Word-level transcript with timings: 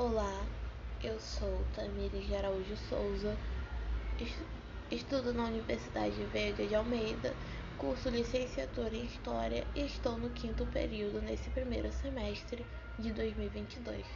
Olá, 0.00 0.46
eu 1.02 1.18
sou 1.18 1.60
Tamires 1.74 2.32
Araújo 2.32 2.76
Souza, 2.88 3.36
estudo 4.92 5.34
na 5.34 5.46
Universidade 5.46 6.22
Veiga 6.26 6.64
de 6.64 6.76
Almeida, 6.76 7.34
curso 7.78 8.08
licenciatura 8.08 8.94
em 8.94 9.06
História 9.06 9.66
e 9.74 9.84
estou 9.84 10.16
no 10.16 10.30
quinto 10.30 10.64
período 10.66 11.20
nesse 11.20 11.50
primeiro 11.50 11.92
semestre 11.94 12.64
de 12.96 13.12
2022. 13.12 14.06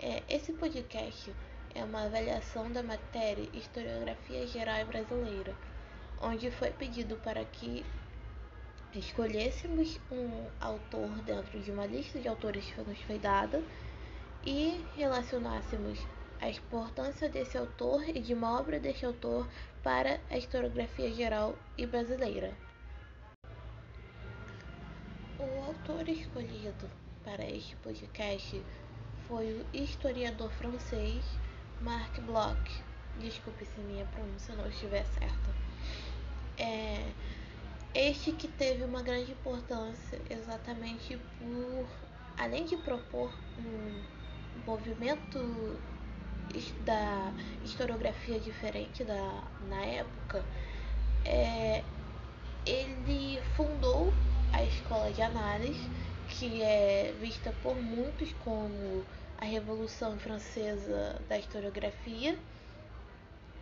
É, 0.00 0.22
esse 0.28 0.52
podcast 0.52 1.32
é 1.74 1.82
uma 1.82 2.04
avaliação 2.04 2.70
da 2.70 2.82
matéria 2.82 3.48
Historiografia 3.54 4.46
Geral 4.46 4.84
Brasileira, 4.84 5.54
onde 6.20 6.50
foi 6.50 6.72
pedido 6.72 7.16
para 7.24 7.42
que 7.46 7.86
escolhêssemos 8.94 9.98
um 10.12 10.44
autor 10.60 11.08
dentro 11.22 11.58
de 11.58 11.70
uma 11.70 11.86
lista 11.86 12.18
de 12.18 12.28
autores 12.28 12.66
que 12.66 12.82
nos 12.82 13.00
foi 13.00 13.18
dada 13.18 13.62
e 14.44 14.84
relacionássemos 14.96 15.98
a 16.40 16.48
importância 16.48 17.28
desse 17.28 17.58
autor 17.58 18.08
e 18.08 18.20
de 18.20 18.32
uma 18.32 18.58
obra 18.58 18.80
deste 18.80 19.04
autor 19.04 19.46
para 19.82 20.20
a 20.30 20.38
historiografia 20.38 21.12
geral 21.12 21.54
e 21.76 21.86
brasileira. 21.86 22.56
O 25.38 25.64
autor 25.64 26.08
escolhido 26.08 26.90
para 27.24 27.44
este 27.44 27.76
podcast 27.76 28.64
foi 29.28 29.52
o 29.52 29.66
historiador 29.76 30.50
francês 30.52 31.24
Marc 31.80 32.20
Bloch. 32.20 32.82
Desculpe 33.18 33.66
se 33.66 33.80
minha 33.80 34.06
pronúncia 34.06 34.54
não 34.54 34.68
estiver 34.68 35.04
certa. 35.04 35.54
É, 36.58 37.12
este 37.94 38.32
que 38.32 38.48
teve 38.48 38.84
uma 38.84 39.02
grande 39.02 39.32
importância 39.32 40.20
exatamente 40.30 41.18
por, 41.38 41.86
além 42.38 42.64
de 42.64 42.76
propor 42.78 43.32
um 43.58 44.19
movimento 44.66 45.78
da 46.84 47.32
historiografia 47.64 48.38
diferente 48.38 49.04
da, 49.04 49.44
na 49.68 49.82
época, 49.84 50.44
é, 51.24 51.82
ele 52.66 53.40
fundou 53.56 54.12
a 54.52 54.62
escola 54.64 55.10
de 55.12 55.22
análise, 55.22 55.88
que 56.28 56.62
é 56.62 57.14
vista 57.20 57.52
por 57.62 57.76
muitos 57.76 58.32
como 58.44 59.04
a 59.38 59.44
Revolução 59.44 60.18
Francesa 60.18 61.20
da 61.28 61.38
historiografia. 61.38 62.38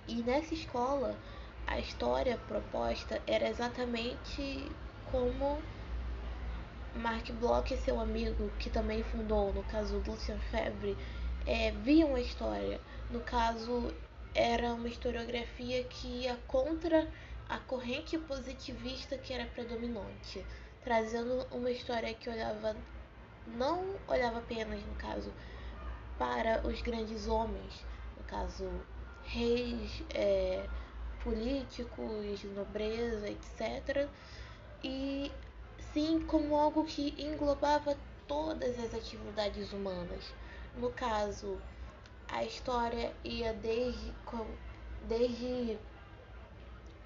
E 0.06 0.22
nessa 0.22 0.54
escola, 0.54 1.14
a 1.66 1.78
história 1.78 2.38
proposta 2.48 3.20
era 3.26 3.48
exatamente 3.48 4.70
como 5.10 5.58
Marc 6.94 7.30
Bloch 7.32 7.72
e 7.72 7.76
seu 7.76 8.00
amigo, 8.00 8.50
que 8.58 8.70
também 8.70 9.02
fundou, 9.02 9.52
no 9.52 9.62
caso 9.64 10.02
Lucien 10.06 10.38
Febvre, 10.50 10.96
é, 11.46 11.70
viam 11.70 12.14
a 12.14 12.20
história. 12.20 12.80
No 13.10 13.20
caso, 13.20 13.94
era 14.34 14.72
uma 14.72 14.88
historiografia 14.88 15.84
que 15.84 16.06
ia 16.06 16.36
contra 16.46 17.08
a 17.48 17.58
corrente 17.58 18.18
positivista 18.18 19.16
que 19.16 19.32
era 19.32 19.46
predominante, 19.46 20.44
trazendo 20.84 21.46
uma 21.50 21.70
história 21.70 22.12
que 22.14 22.28
olhava 22.28 22.76
não 23.56 23.96
olhava 24.06 24.38
apenas, 24.38 24.84
no 24.84 24.94
caso, 24.96 25.32
para 26.18 26.66
os 26.66 26.82
grandes 26.82 27.26
homens, 27.26 27.84
no 28.16 28.24
caso, 28.24 28.68
reis, 29.24 30.02
é, 30.10 30.66
políticos, 31.22 32.44
nobreza, 32.54 33.28
etc. 33.28 34.08
E 34.82 35.32
sim 35.98 36.20
como 36.28 36.56
algo 36.56 36.84
que 36.84 37.12
englobava 37.18 37.96
todas 38.28 38.78
as 38.78 38.94
atividades 38.94 39.72
humanas. 39.72 40.32
No 40.76 40.90
caso, 40.90 41.58
a 42.28 42.44
história 42.44 43.12
ia 43.24 43.52
desde, 43.52 44.12
desde 45.08 45.76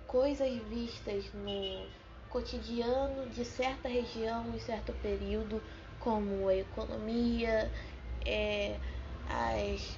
coisas 0.06 0.52
vistas 0.64 1.24
no 1.32 1.86
cotidiano 2.28 3.30
de 3.30 3.46
certa 3.46 3.88
região 3.88 4.54
em 4.54 4.58
certo 4.58 4.92
período, 5.00 5.62
como 5.98 6.48
a 6.48 6.54
economia, 6.54 7.70
é, 8.26 8.78
as, 9.26 9.96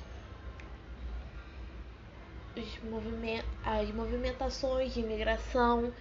os 2.56 2.78
as 3.64 3.90
movimentações 3.90 4.94
de 4.94 5.00
imigração, 5.00 5.92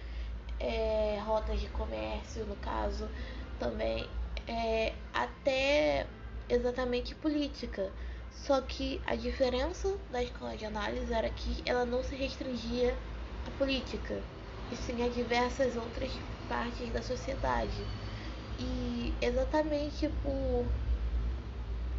é, 0.58 1.18
rotas 1.20 1.60
de 1.60 1.68
comércio, 1.68 2.46
no 2.46 2.56
caso, 2.56 3.10
também, 3.58 4.08
é, 4.46 4.92
até 5.12 6.06
exatamente 6.48 7.14
política. 7.14 7.92
Só 8.30 8.60
que 8.62 9.00
a 9.06 9.14
diferença 9.14 9.96
da 10.10 10.22
escola 10.22 10.56
de 10.56 10.64
análise 10.64 11.12
era 11.12 11.30
que 11.30 11.62
ela 11.64 11.84
não 11.86 12.02
se 12.02 12.16
restringia 12.16 12.98
à 13.44 13.50
política, 13.50 14.24
e 14.70 14.76
sim 14.76 15.02
a 15.02 15.08
diversas 15.08 15.76
outras 15.76 16.20
partes 16.48 16.90
da 16.92 17.02
sociedade. 17.02 17.88
E 18.58 19.16
exatamente 19.20 20.08
por 20.08 20.66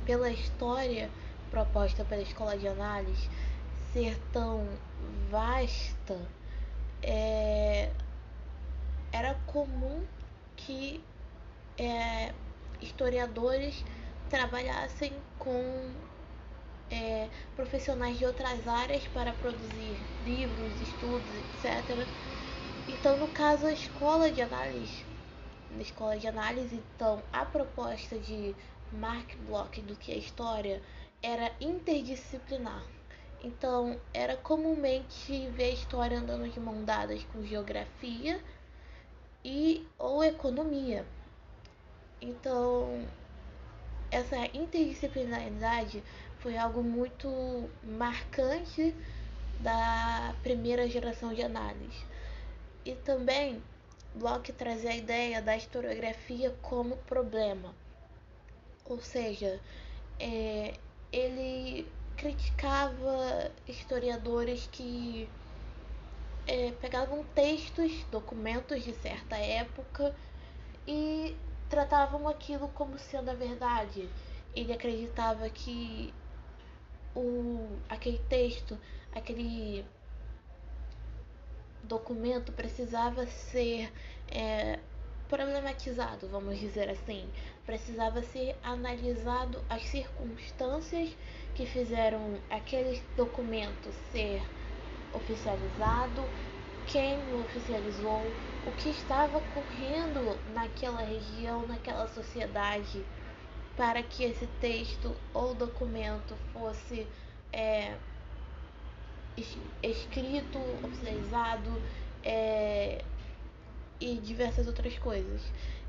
pela 0.05 0.29
história 0.29 1.11
proposta 1.49 2.05
pela 2.05 2.21
escola 2.21 2.57
de 2.57 2.67
análise 2.67 3.29
ser 3.91 4.19
tão 4.31 4.67
vasta, 5.29 6.17
é, 7.01 7.91
era 9.15 9.33
comum 9.47 10.03
que 10.57 11.01
é, 11.77 12.33
historiadores 12.81 13.81
trabalhassem 14.29 15.13
com 15.39 15.89
é, 16.91 17.29
profissionais 17.55 18.17
de 18.17 18.25
outras 18.25 18.67
áreas 18.67 19.07
para 19.07 19.31
produzir 19.31 19.97
livros, 20.25 20.81
estudos, 20.81 21.33
etc. 21.63 22.05
Então, 22.89 23.15
no 23.17 23.29
caso, 23.29 23.65
a 23.65 23.71
escola 23.71 24.29
de 24.29 24.41
análise, 24.41 25.05
na 25.71 25.81
escola 25.81 26.17
de 26.17 26.27
análise, 26.27 26.75
então, 26.75 27.23
a 27.31 27.45
proposta 27.45 28.19
de 28.19 28.53
Mark 28.91 29.33
Bloch 29.47 29.81
do 29.81 29.95
que 29.95 30.11
a 30.11 30.17
história 30.17 30.81
era 31.23 31.53
interdisciplinar. 31.61 32.83
Então, 33.41 33.97
era 34.13 34.35
comumente 34.35 35.47
ver 35.51 35.65
a 35.65 35.69
história 35.69 36.19
andando 36.19 36.51
de 36.51 36.59
mão 36.59 36.83
dadas 36.83 37.23
com 37.31 37.45
geografia 37.45 38.43
e 39.45 39.85
ou 39.99 40.23
economia. 40.23 41.05
Então, 42.19 43.05
essa 44.09 44.37
interdisciplinaridade 44.57 46.03
foi 46.39 46.57
algo 46.57 46.81
muito 46.81 47.69
marcante 47.83 48.95
da 49.59 50.33
primeira 50.41 50.89
geração 50.89 51.31
de 51.31 51.43
análise. 51.43 52.03
E 52.83 52.95
também 52.95 53.61
Bloch 54.15 54.51
trazia 54.53 54.89
a 54.89 54.95
ideia 54.95 55.41
da 55.43 55.55
historiografia 55.55 56.49
como 56.63 56.97
problema. 56.97 57.75
Ou 58.85 58.99
seja, 58.99 59.59
é, 60.19 60.73
ele 61.11 61.87
criticava 62.17 63.51
historiadores 63.67 64.67
que 64.71 65.29
é, 66.47 66.71
pegavam 66.73 67.23
textos, 67.35 68.03
documentos 68.11 68.83
de 68.83 68.93
certa 68.93 69.37
época 69.37 70.15
e 70.87 71.35
tratavam 71.69 72.27
aquilo 72.27 72.67
como 72.69 72.97
sendo 72.99 73.29
a 73.29 73.33
verdade. 73.33 74.09
Ele 74.55 74.71
acreditava 74.71 75.49
que 75.49 76.13
o, 77.15 77.67
aquele 77.89 78.19
texto, 78.29 78.77
aquele 79.13 79.85
documento 81.83 82.51
precisava 82.51 83.25
ser 83.27 83.91
é, 84.29 84.79
problematizado, 85.27 86.27
vamos 86.27 86.59
dizer 86.59 86.89
assim. 86.89 87.29
Precisava 87.65 88.21
ser 88.21 88.55
analisado 88.63 89.63
as 89.69 89.83
circunstâncias 89.83 91.15
que 91.55 91.65
fizeram 91.65 92.39
aquele 92.49 93.01
documento 93.15 93.91
ser 94.11 94.41
oficializado, 95.13 96.23
quem 96.87 97.17
oficializou, 97.33 98.21
o 98.65 98.71
que 98.71 98.89
estava 98.89 99.37
ocorrendo 99.37 100.37
naquela 100.53 101.01
região, 101.01 101.65
naquela 101.67 102.07
sociedade, 102.07 103.03
para 103.75 104.01
que 104.01 104.23
esse 104.23 104.47
texto 104.59 105.15
ou 105.33 105.53
documento 105.53 106.35
fosse 106.53 107.07
é, 107.51 107.95
escrito, 109.83 110.59
oficializado 110.83 111.81
é, 112.23 113.03
e 113.99 114.15
diversas 114.17 114.67
outras 114.67 114.97
coisas. 114.97 115.41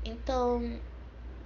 Então, 0.03 0.79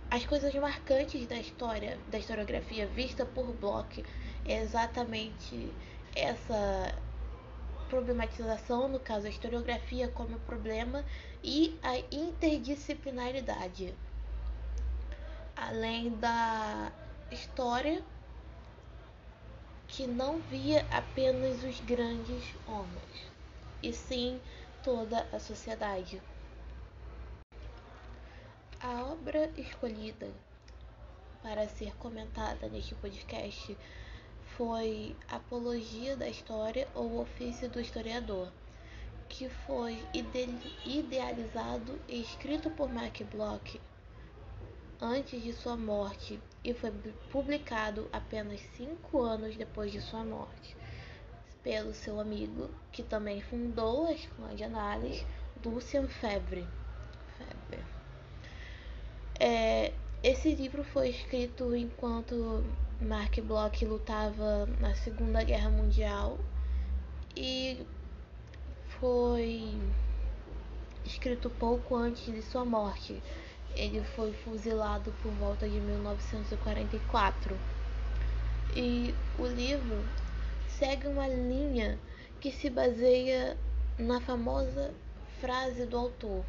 as 0.09 0.25
coisas 0.25 0.53
marcantes 0.56 1.25
da 1.27 1.38
história, 1.38 1.97
da 2.09 2.18
historiografia 2.18 2.85
vista 2.88 3.25
por 3.25 3.53
Bloch, 3.53 4.03
é 4.45 4.62
exatamente 4.62 5.71
essa 6.15 6.94
problematização, 7.92 8.88
no 8.88 9.02
caso 9.02 9.28
a 9.28 9.30
historiografia 9.30 10.08
como 10.08 10.40
problema, 10.40 11.04
e 11.44 11.78
a 11.84 11.98
interdisciplinaridade. 12.10 13.94
Além 15.54 16.12
da 16.12 16.90
história 17.30 18.02
que 19.90 20.08
não 20.08 20.40
via 20.40 20.88
apenas 20.90 21.62
os 21.66 21.82
grandes 21.82 22.56
homens, 22.66 23.30
e 23.84 23.92
sim 23.92 24.40
toda 24.82 25.28
a 25.34 25.38
sociedade. 25.38 26.22
A 28.80 29.04
obra 29.04 29.52
escolhida 29.58 30.32
para 31.44 31.68
ser 31.68 31.94
comentada 31.98 32.70
neste 32.70 32.96
podcast 32.96 33.78
foi 34.57 35.15
Apologia 35.30 36.15
da 36.15 36.27
História 36.27 36.88
ou 36.94 37.21
Ofício 37.21 37.69
do 37.69 37.80
Historiador, 37.80 38.51
que 39.30 39.50
foi 39.65 40.03
idealizado 40.86 42.00
e 42.07 42.21
escrito 42.21 42.69
por 42.69 42.92
Mark 42.92 43.21
Bloch 43.31 43.80
antes 45.01 45.42
de 45.42 45.53
sua 45.53 45.75
morte 45.75 46.39
e 46.63 46.74
foi 46.74 46.92
publicado 47.31 48.07
apenas 48.12 48.59
cinco 48.75 49.21
anos 49.21 49.56
depois 49.56 49.92
de 49.92 50.01
sua 50.01 50.24
morte 50.24 50.75
pelo 51.63 51.94
seu 51.94 52.19
amigo, 52.19 52.69
que 52.92 53.04
também 53.04 53.42
fundou 53.42 54.07
a 54.07 54.13
escola 54.13 54.56
de 54.56 54.63
análise, 54.63 55.25
Lucian 55.63 56.07
Febre. 56.07 56.68
Febre. 57.38 57.83
É, 59.39 59.94
esse 60.24 60.54
livro 60.56 60.83
foi 60.83 61.09
escrito 61.09 61.75
enquanto 61.75 62.63
Mark 63.01 63.42
Bloch 63.42 63.83
lutava 63.83 64.68
na 64.80 64.94
Segunda 64.94 65.44
Guerra 65.44 65.71
Mundial 65.71 66.38
e 67.36 67.83
foi 69.00 69.75
escrito 71.03 71.50
pouco 71.50 71.95
antes 71.95 72.31
de 72.31 72.44
sua 72.44 72.63
morte. 72.63 73.19
Ele 73.75 74.03
foi 74.15 74.31
fuzilado 74.33 75.12
por 75.24 75.31
volta 75.31 75.68
de 75.68 75.80
1944. 75.80 77.57
E 78.75 79.15
o 79.39 79.47
livro 79.47 80.06
segue 80.68 81.07
uma 81.07 81.27
linha 81.27 81.97
que 82.39 82.51
se 82.51 82.69
baseia 82.69 83.57
na 83.97 84.21
famosa 84.21 84.94
frase 85.39 85.88
do 85.88 85.97
autor: 85.97 86.45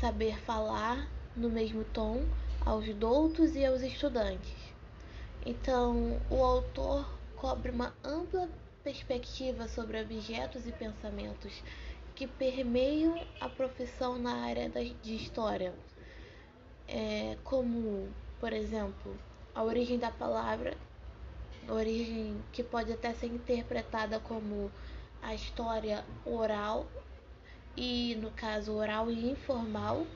saber 0.00 0.38
falar 0.38 1.08
no 1.36 1.50
mesmo 1.50 1.82
tom 1.82 2.24
aos 2.64 2.86
doutos 2.94 3.56
e 3.56 3.66
aos 3.66 3.82
estudantes. 3.82 4.67
Então, 5.50 6.20
o 6.28 6.44
autor 6.44 7.08
cobre 7.34 7.70
uma 7.70 7.94
ampla 8.04 8.50
perspectiva 8.84 9.66
sobre 9.66 9.98
objetos 9.98 10.66
e 10.66 10.72
pensamentos 10.72 11.62
que 12.14 12.26
permeiam 12.26 13.18
a 13.40 13.48
profissão 13.48 14.18
na 14.18 14.44
área 14.44 14.68
de 14.68 15.16
história, 15.16 15.72
é, 16.86 17.38
como, 17.44 18.10
por 18.38 18.52
exemplo, 18.52 19.18
a 19.54 19.62
origem 19.62 19.98
da 19.98 20.10
palavra, 20.10 20.76
origem 21.66 22.44
que 22.52 22.62
pode 22.62 22.92
até 22.92 23.14
ser 23.14 23.28
interpretada 23.28 24.20
como 24.20 24.70
a 25.22 25.34
história 25.34 26.04
oral 26.26 26.86
e, 27.74 28.16
no 28.16 28.30
caso, 28.32 28.74
oral 28.74 29.10
e 29.10 29.30
informal, 29.30 30.06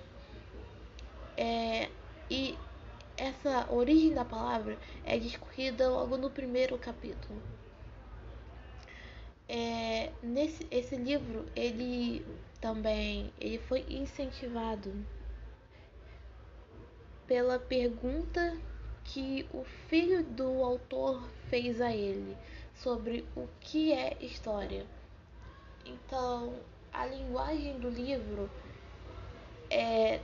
é, 1.38 1.88
e 2.30 2.58
essa 3.22 3.72
origem 3.72 4.12
da 4.12 4.24
palavra 4.24 4.76
é 5.04 5.16
discorrida 5.16 5.88
logo 5.88 6.16
no 6.16 6.28
primeiro 6.28 6.76
capítulo. 6.76 7.40
É, 9.48 10.10
nesse 10.20 10.66
esse 10.72 10.96
livro 10.96 11.46
ele 11.54 12.26
também 12.60 13.32
ele 13.38 13.58
foi 13.58 13.84
incentivado 13.88 14.92
pela 17.24 17.60
pergunta 17.60 18.58
que 19.04 19.46
o 19.52 19.62
filho 19.88 20.24
do 20.24 20.64
autor 20.64 21.22
fez 21.48 21.80
a 21.80 21.94
ele 21.94 22.36
sobre 22.74 23.24
o 23.36 23.46
que 23.60 23.92
é 23.92 24.16
história. 24.20 24.84
Então, 25.84 26.54
a 26.92 27.06
linguagem 27.06 27.78
do 27.78 27.88
livro 27.88 28.50
é, 29.70 30.20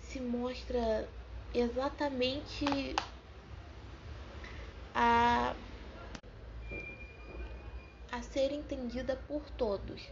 se 0.00 0.20
mostra 0.20 1.08
exatamente 1.54 2.96
a, 4.92 5.54
a 8.10 8.22
ser 8.22 8.52
entendida 8.52 9.16
por 9.28 9.48
todos. 9.50 10.02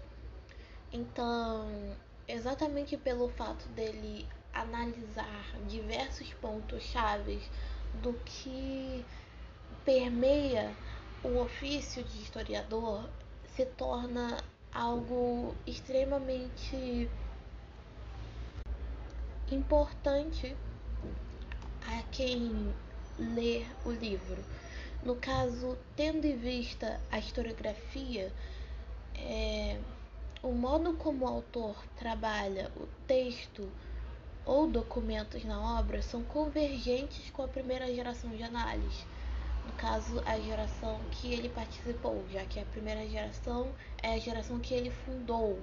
Então, 0.93 1.97
exatamente 2.29 2.97
pelo 2.97 3.29
fato 3.31 3.69
dele 3.71 4.29
analisar 4.53 5.57
diversos 5.67 6.33
pontos 6.35 6.83
chaves 6.85 7.43
do 8.03 8.13
que 8.25 9.05
permeia 9.85 10.73
o 11.25 11.39
ofício 11.39 12.05
de 12.05 12.23
historiador, 12.23 13.09
se 13.57 13.67
torna 13.67 14.37
algo 14.73 15.55
extremamente 15.67 17.11
importante 19.51 20.57
a 21.89 22.03
quem 22.11 22.75
lê 23.19 23.65
o 23.85 23.91
livro. 23.91 24.45
No 25.03 25.17
caso, 25.17 25.77
tendo 25.97 26.25
em 26.27 26.37
vista 26.37 27.01
a 27.11 27.19
historiografia, 27.19 28.33
é, 29.15 29.79
o 30.43 30.53
modo 30.53 30.95
como 30.95 31.25
o 31.25 31.29
autor 31.29 31.77
trabalha 31.99 32.71
o 32.77 32.87
texto 33.07 33.69
ou 34.45 34.67
documentos 34.67 35.45
na 35.45 35.79
obra 35.79 36.03
são 36.03 36.23
convergentes 36.25 37.31
com 37.31 37.43
a 37.43 37.49
primeira 37.49 37.93
geração 37.95 38.31
de 38.31 38.43
análise. 38.43 39.05
No 39.65 39.73
caso, 39.73 40.21
a 40.25 40.39
geração 40.41 41.01
que 41.11 41.33
ele 41.33 41.49
participou, 41.49 42.25
já 42.29 42.45
que 42.45 42.59
a 42.59 42.65
primeira 42.65 43.09
geração 43.09 43.73
é 44.03 44.15
a 44.15 44.19
geração 44.19 44.59
que 44.59 44.75
ele 44.75 44.91
fundou. 44.91 45.59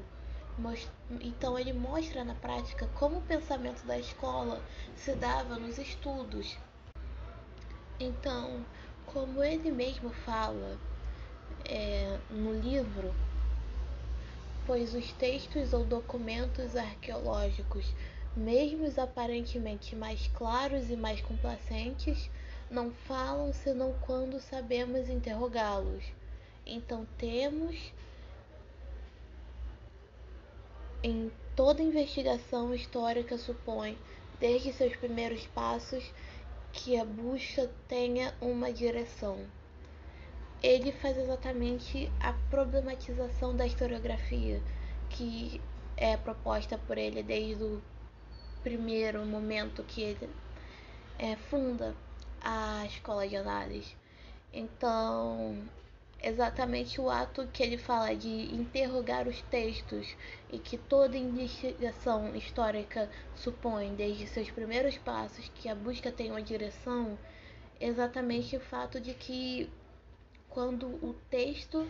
Então 1.22 1.58
ele 1.58 1.74
mostra 1.74 2.24
na 2.24 2.36
prática 2.36 2.88
como 2.96 3.20
o 3.20 3.22
pensamento 3.22 3.86
da 3.86 3.98
escola 3.98 4.62
se 4.96 5.14
dava 5.14 5.58
nos 5.58 5.78
estudos. 5.78 6.58
Então, 8.00 8.66
como 9.06 9.44
ele 9.44 9.72
mesmo 9.72 10.10
fala 10.10 10.78
é, 11.66 12.18
no 12.30 12.54
livro, 12.54 13.14
pois 14.66 14.94
os 14.94 15.12
textos 15.14 15.74
ou 15.74 15.84
documentos 15.84 16.76
arqueológicos, 16.76 17.94
mesmo 18.36 18.86
os 18.86 19.00
aparentemente 19.00 19.96
mais 19.96 20.28
claros 20.28 20.90
e 20.90 20.96
mais 20.96 21.22
complacentes, 21.22 22.30
não 22.70 22.92
falam 22.92 23.52
senão 23.52 23.94
quando 24.02 24.40
sabemos 24.40 25.10
interrogá-los. 25.10 26.04
Então 26.66 27.08
temos 27.18 27.92
em 31.04 31.32
toda 31.56 31.82
investigação 31.82 32.74
histórica 32.74 33.38
supõe, 33.38 33.98
desde 34.40 34.74
seus 34.74 34.96
primeiros 34.96 35.46
passos, 35.48 36.04
que 36.72 36.98
a 36.98 37.06
busca 37.06 37.70
tenha 37.88 38.34
uma 38.42 38.72
direção. 38.72 39.40
Ele 40.62 40.92
faz 40.92 41.18
exatamente 41.18 42.12
a 42.20 42.34
problematização 42.50 43.56
da 43.56 43.66
historiografia, 43.66 44.62
que 45.10 45.62
é 45.96 46.16
proposta 46.18 46.78
por 46.78 46.98
ele 46.98 47.24
desde 47.24 47.64
o 47.64 47.82
primeiro 48.64 49.26
momento 49.26 49.84
que 49.84 50.02
ele 50.02 50.30
é, 51.18 51.36
funda 51.36 51.96
a 52.42 52.86
escola 52.86 53.28
de 53.28 53.36
análise. 53.36 53.96
Então, 54.54 55.58
exatamente 56.22 57.00
o 57.00 57.10
ato 57.10 57.48
que 57.48 57.64
ele 57.64 57.78
fala 57.78 58.16
de 58.16 58.54
interrogar 58.54 59.28
os 59.28 59.42
textos 59.44 60.16
e 60.52 60.60
que 60.60 60.78
toda 60.78 61.18
investigação 61.18 62.36
histórica 62.36 63.10
supõe, 63.36 63.96
desde 63.96 64.28
seus 64.28 64.52
primeiros 64.52 64.98
passos, 64.98 65.50
que 65.56 65.70
a 65.70 65.76
busca 65.76 66.12
tem 66.12 66.32
uma 66.32 66.42
direção, 66.42 67.18
exatamente 67.80 68.56
o 68.56 68.60
fato 68.60 69.00
de 69.00 69.14
que 69.14 69.70
quando 70.50 70.88
o 70.88 71.16
texto 71.30 71.88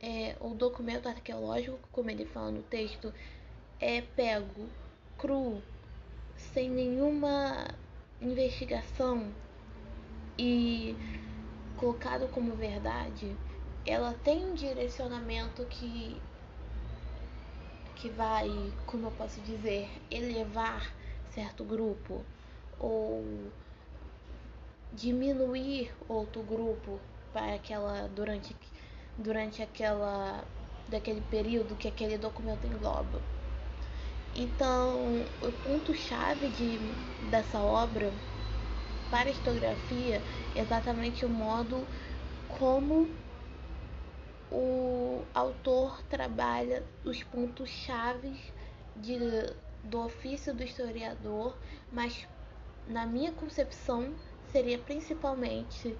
é, 0.00 0.36
o 0.38 0.50
documento 0.50 1.08
arqueológico, 1.08 1.78
como 1.90 2.10
ele 2.10 2.26
fala 2.26 2.50
no 2.50 2.62
texto, 2.62 3.12
é 3.80 4.02
pego 4.02 4.68
cru, 5.16 5.62
sem 6.36 6.68
nenhuma 6.68 7.68
investigação 8.20 9.32
e 10.38 10.94
colocado 11.76 12.28
como 12.28 12.54
verdade, 12.54 13.36
ela 13.86 14.14
tem 14.24 14.44
um 14.44 14.54
direcionamento 14.54 15.64
que 15.66 16.20
que 17.96 18.10
vai, 18.10 18.50
como 18.86 19.06
eu 19.06 19.10
posso 19.12 19.40
dizer, 19.40 19.88
elevar 20.10 20.92
certo 21.32 21.64
grupo 21.64 22.20
ou 22.78 23.24
diminuir 24.92 25.90
outro 26.08 26.42
grupo 26.42 27.00
para 27.32 27.54
aquela 27.54 28.08
durante 28.08 28.54
durante 29.18 29.62
aquela 29.62 30.44
daquele 30.88 31.20
período 31.22 31.76
que 31.76 31.88
aquele 31.88 32.18
documento 32.18 32.66
engloba. 32.66 33.22
Então, 34.36 35.24
o 35.40 35.52
ponto 35.52 35.94
chave 35.94 36.48
de 36.48 36.78
dessa 37.30 37.58
obra 37.60 38.12
para 39.14 39.28
a 39.28 39.32
historiografia 39.32 40.24
exatamente 40.56 41.24
o 41.24 41.28
modo 41.28 41.86
como 42.48 43.08
o 44.50 45.22
autor 45.32 46.02
trabalha 46.10 46.82
os 47.04 47.22
pontos 47.22 47.70
chaves 47.70 48.40
de, 48.96 49.16
do 49.84 50.00
ofício 50.00 50.52
do 50.52 50.64
historiador, 50.64 51.56
mas 51.92 52.26
na 52.88 53.06
minha 53.06 53.30
concepção 53.30 54.12
seria 54.50 54.78
principalmente 54.80 55.96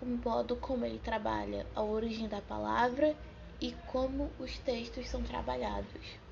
o 0.00 0.06
modo 0.06 0.56
como 0.56 0.86
ele 0.86 0.98
trabalha 0.98 1.66
a 1.74 1.82
origem 1.82 2.28
da 2.28 2.40
palavra 2.40 3.14
e 3.60 3.74
como 3.92 4.30
os 4.38 4.56
textos 4.56 5.06
são 5.10 5.22
trabalhados. 5.22 6.23